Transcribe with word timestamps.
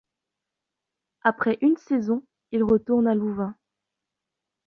Après 1.21 1.59
une 1.61 1.77
saison, 1.77 2.23
il 2.51 2.63
retourne 2.63 3.05
à 3.07 3.13
Louvain. 3.13 3.55